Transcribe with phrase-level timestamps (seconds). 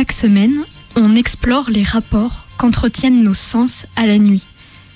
[0.00, 0.64] Chaque semaine,
[0.96, 4.46] on explore les rapports qu'entretiennent nos sens à la nuit,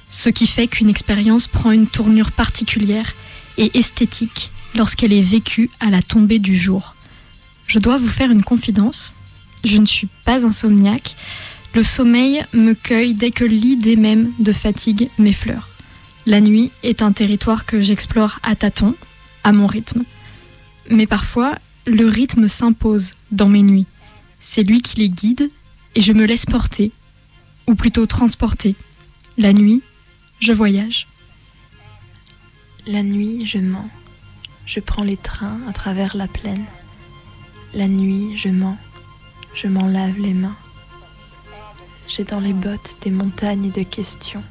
[0.08, 3.12] ce qui fait qu'une expérience prend une tournure particulière
[3.58, 6.94] et esthétique lorsqu'elle est vécue à la tombée du jour.
[7.66, 9.12] Je dois vous faire une confidence,
[9.62, 11.16] je ne suis pas insomniaque,
[11.74, 15.68] le sommeil me cueille dès que l'idée même de fatigue m'effleure.
[16.24, 18.94] La nuit est un territoire que j'explore à tâtons,
[19.42, 20.04] à mon rythme.
[20.88, 23.84] Mais parfois, le rythme s'impose dans mes nuits.
[24.46, 25.50] C'est lui qui les guide
[25.94, 26.92] et je me laisse porter,
[27.66, 28.76] ou plutôt transporter.
[29.38, 29.80] La nuit,
[30.38, 31.08] je voyage.
[32.86, 33.88] La nuit, je mens.
[34.66, 36.66] Je prends les trains à travers la plaine.
[37.72, 38.76] La nuit, je mens.
[39.54, 40.56] Je m'en lave les mains.
[42.06, 44.44] J'ai dans les bottes des montagnes de questions,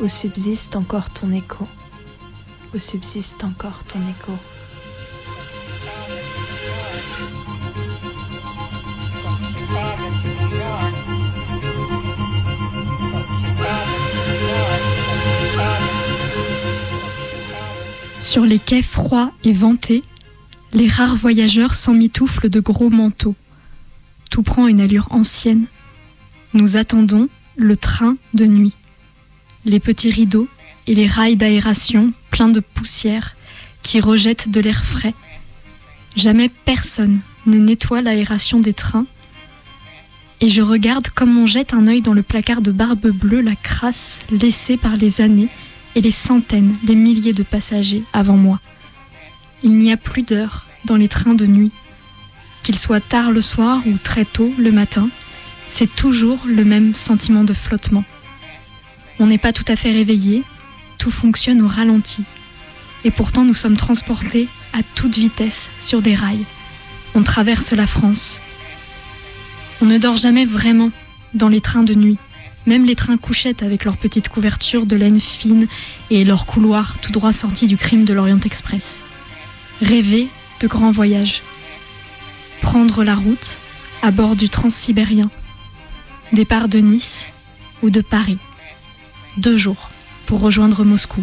[0.00, 1.68] où subsiste encore ton écho,
[2.74, 4.32] où subsiste encore ton écho?
[18.26, 20.02] Sur les quais froids et ventés,
[20.72, 23.36] les rares voyageurs s'emmitouflent de gros manteaux.
[24.32, 25.66] Tout prend une allure ancienne.
[26.52, 28.72] Nous attendons le train de nuit.
[29.64, 30.48] Les petits rideaux
[30.88, 33.36] et les rails d'aération pleins de poussière
[33.84, 35.14] qui rejettent de l'air frais.
[36.16, 39.06] Jamais personne ne nettoie l'aération des trains.
[40.40, 43.54] Et je regarde comme on jette un œil dans le placard de barbe bleue la
[43.54, 45.48] crasse laissée par les années
[45.96, 48.60] et les centaines, les milliers de passagers avant moi.
[49.64, 51.72] Il n'y a plus d'heures dans les trains de nuit.
[52.62, 55.08] Qu'il soit tard le soir ou très tôt le matin,
[55.66, 58.04] c'est toujours le même sentiment de flottement.
[59.18, 60.42] On n'est pas tout à fait réveillé,
[60.98, 62.24] tout fonctionne au ralenti.
[63.04, 66.44] Et pourtant nous sommes transportés à toute vitesse sur des rails.
[67.14, 68.42] On traverse la France.
[69.80, 70.90] On ne dort jamais vraiment
[71.32, 72.18] dans les trains de nuit.
[72.66, 75.68] Même les trains couchettes avec leurs petites couvertures de laine fine
[76.10, 79.00] et leurs couloirs tout droit sortis du crime de l'Orient Express.
[79.80, 80.28] Rêver
[80.60, 81.42] de grands voyages.
[82.62, 83.58] Prendre la route
[84.02, 85.30] à bord du transsibérien.
[86.32, 87.30] Départ de Nice
[87.82, 88.38] ou de Paris.
[89.36, 89.90] Deux jours
[90.26, 91.22] pour rejoindre Moscou.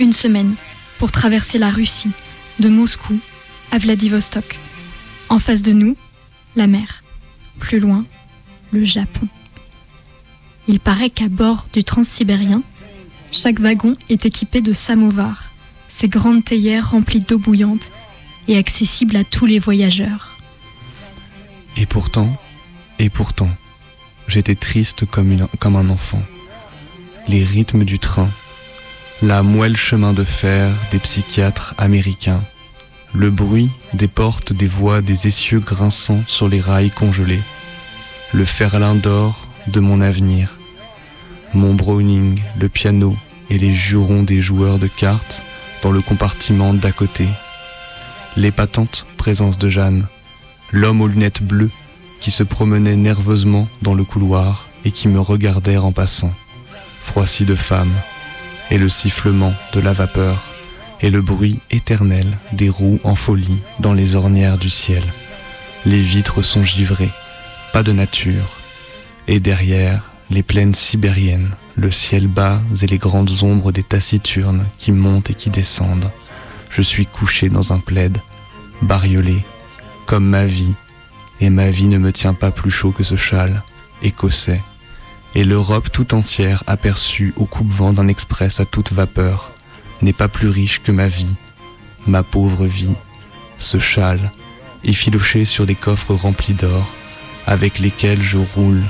[0.00, 0.56] Une semaine
[0.98, 2.10] pour traverser la Russie
[2.58, 3.18] de Moscou
[3.70, 4.58] à Vladivostok.
[5.28, 5.96] En face de nous,
[6.56, 7.04] la mer.
[7.60, 8.04] Plus loin,
[8.72, 9.28] le Japon.
[10.68, 12.62] Il paraît qu'à bord du transsibérien,
[13.32, 15.52] chaque wagon est équipé de samovars,
[15.88, 17.90] ces grandes théières remplies d'eau bouillante
[18.48, 20.38] et accessibles à tous les voyageurs.
[21.76, 22.36] Et pourtant,
[22.98, 23.48] et pourtant,
[24.28, 26.22] j'étais triste comme, un enfant.
[27.28, 28.30] Les rythmes du train,
[29.22, 32.42] la moelle chemin de fer des psychiatres américains,
[33.14, 37.42] le bruit des portes, des voix, des essieux grinçants sur les rails congelés,
[38.32, 40.58] le ferlin d'or de mon avenir,
[41.54, 43.16] mon Browning, le piano
[43.50, 45.42] et les jurons des joueurs de cartes
[45.82, 47.26] dans le compartiment d'à côté,
[48.36, 50.06] l'épatante présence de Jeanne,
[50.70, 51.70] l'homme aux lunettes bleues
[52.20, 56.32] qui se promenait nerveusement dans le couloir et qui me regardait en passant,
[57.02, 57.92] froissi de femme,
[58.70, 60.42] et le sifflement de la vapeur,
[61.00, 65.02] et le bruit éternel des roues en folie dans les ornières du ciel.
[65.84, 67.10] Les vitres sont givrées,
[67.72, 68.61] pas de nature,
[69.28, 74.92] et derrière, les plaines sibériennes, le ciel bas et les grandes ombres des taciturnes qui
[74.92, 76.10] montent et qui descendent.
[76.70, 78.18] Je suis couché dans un plaid,
[78.80, 79.44] bariolé,
[80.06, 80.72] comme ma vie,
[81.40, 83.62] et ma vie ne me tient pas plus chaud que ce châle,
[84.02, 84.60] écossais,
[85.34, 89.52] et l'Europe tout entière aperçue au coupe-vent d'un express à toute vapeur,
[90.02, 91.34] n'est pas plus riche que ma vie,
[92.06, 92.94] ma pauvre vie,
[93.58, 94.30] ce châle,
[94.84, 96.88] effiloché sur des coffres remplis d'or,
[97.46, 98.82] avec lesquels je roule,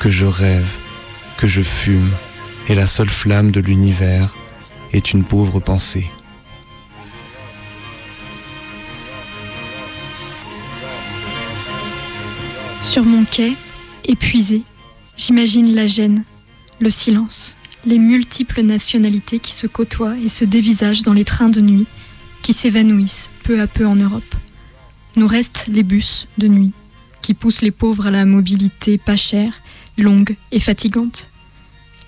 [0.00, 0.66] que je rêve,
[1.36, 2.10] que je fume,
[2.70, 4.34] et la seule flamme de l'univers
[4.94, 6.10] est une pauvre pensée.
[12.80, 13.52] Sur mon quai,
[14.04, 14.62] épuisé,
[15.18, 16.24] j'imagine la gêne,
[16.80, 21.60] le silence, les multiples nationalités qui se côtoient et se dévisagent dans les trains de
[21.60, 21.86] nuit,
[22.40, 24.34] qui s'évanouissent peu à peu en Europe.
[25.16, 26.72] Nous restent les bus de nuit,
[27.20, 29.60] qui poussent les pauvres à la mobilité pas chère,
[29.96, 31.30] longue et fatigante.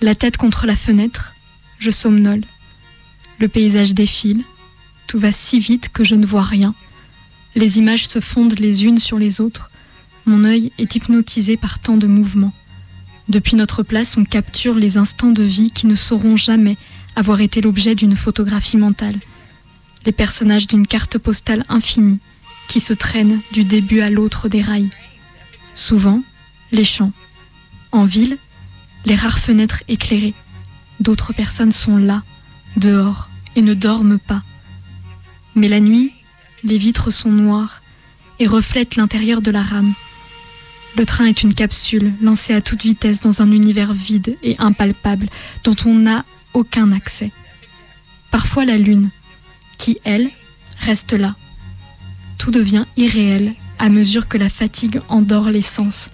[0.01, 1.33] La tête contre la fenêtre,
[1.79, 2.43] je somnole.
[3.39, 4.43] Le paysage défile,
[5.07, 6.75] tout va si vite que je ne vois rien.
[7.55, 9.69] Les images se fondent les unes sur les autres.
[10.25, 12.53] Mon œil est hypnotisé par tant de mouvements.
[13.29, 16.77] Depuis notre place, on capture les instants de vie qui ne sauront jamais
[17.15, 19.19] avoir été l'objet d'une photographie mentale.
[20.05, 22.19] Les personnages d'une carte postale infinie
[22.67, 24.89] qui se traînent du début à l'autre des rails.
[25.73, 26.23] Souvent,
[26.71, 27.11] les champs.
[27.93, 28.39] En ville,
[29.05, 30.33] les rares fenêtres éclairées.
[30.99, 32.23] D'autres personnes sont là,
[32.75, 34.41] dehors, et ne dorment pas.
[35.53, 36.11] Mais la nuit,
[36.63, 37.83] les vitres sont noires
[38.39, 39.93] et reflètent l'intérieur de la rame.
[40.97, 45.29] Le train est une capsule lancée à toute vitesse dans un univers vide et impalpable
[45.63, 46.25] dont on n'a
[46.55, 47.31] aucun accès.
[48.31, 49.11] Parfois la lune,
[49.77, 50.31] qui, elle,
[50.79, 51.35] reste là.
[52.39, 56.09] Tout devient irréel à mesure que la fatigue endort les sens.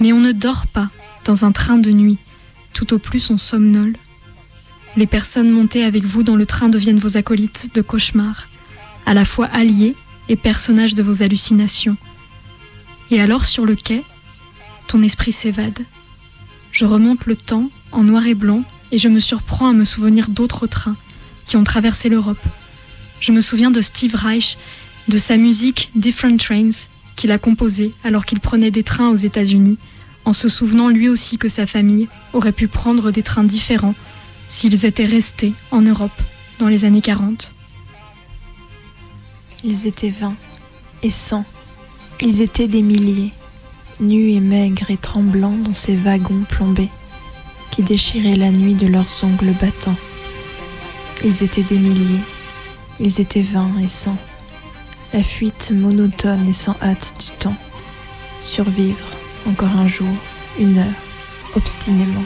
[0.00, 0.90] Mais on ne dort pas
[1.24, 2.18] dans un train de nuit,
[2.72, 3.96] tout au plus on somnole.
[4.96, 8.48] Les personnes montées avec vous dans le train deviennent vos acolytes de cauchemar,
[9.06, 9.96] à la fois alliés
[10.28, 11.96] et personnages de vos hallucinations.
[13.10, 14.02] Et alors sur le quai,
[14.86, 15.80] ton esprit s'évade.
[16.72, 18.62] Je remonte le temps en noir et blanc
[18.92, 20.96] et je me surprends à me souvenir d'autres trains
[21.44, 22.44] qui ont traversé l'Europe.
[23.20, 24.58] Je me souviens de Steve Reich,
[25.08, 26.86] de sa musique Different Trains
[27.16, 29.78] qu'il a composée alors qu'il prenait des trains aux États-Unis,
[30.24, 33.94] en se souvenant lui aussi que sa famille aurait pu prendre des trains différents
[34.48, 36.22] s'ils étaient restés en Europe
[36.58, 37.52] dans les années 40.
[39.64, 40.36] Ils étaient vingt
[41.02, 41.44] et cent.
[42.20, 43.32] Ils étaient des milliers,
[44.00, 46.90] nus et maigres et tremblants dans ces wagons plombés
[47.70, 49.96] qui déchiraient la nuit de leurs ongles battants.
[51.24, 52.20] Ils étaient des milliers,
[53.00, 54.16] ils étaient vingt et cent.
[55.12, 57.56] La fuite monotone et sans hâte du temps.
[58.40, 60.14] Survivre encore un jour,
[60.58, 61.00] une heure,
[61.54, 62.24] obstinément.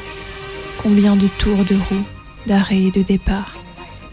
[0.78, 2.04] Combien de tours de roue,
[2.46, 3.54] d'arrêt et de départ,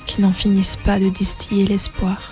[0.06, 2.32] qui n'en finissent pas de distiller l'espoir.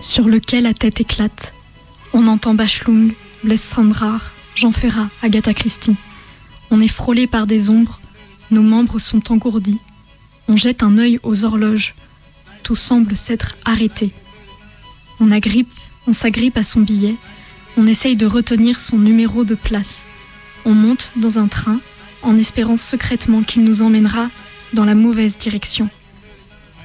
[0.00, 1.54] Sur lequel la tête éclate,
[2.12, 3.12] on entend Bachelung,
[4.56, 5.96] Jean Ferrat, Agatha Christie.
[6.70, 8.00] On est frôlé par des ombres,
[8.50, 9.78] nos membres sont engourdis.
[10.48, 11.94] On jette un œil aux horloges,
[12.64, 14.12] tout semble s'être arrêté.
[15.20, 15.72] On agrippe,
[16.08, 17.14] on s'agrippe à son billet,
[17.76, 20.06] on essaye de retenir son numéro de place.
[20.64, 21.78] On monte dans un train
[22.22, 24.28] en espérant secrètement qu'il nous emmènera
[24.72, 25.88] dans la mauvaise direction.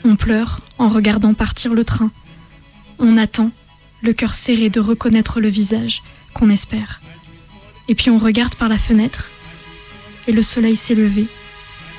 [0.03, 2.11] On pleure en regardant partir le train.
[2.99, 3.49] On attend,
[4.01, 6.03] le cœur serré de reconnaître le visage
[6.33, 7.01] qu'on espère.
[7.87, 9.31] Et puis on regarde par la fenêtre
[10.27, 11.27] et le soleil s'est levé,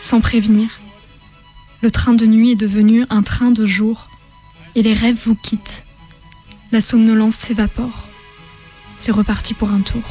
[0.00, 0.80] sans prévenir.
[1.80, 4.08] Le train de nuit est devenu un train de jour
[4.74, 5.84] et les rêves vous quittent.
[6.70, 8.08] La somnolence s'évapore.
[8.96, 10.02] C'est reparti pour un tour.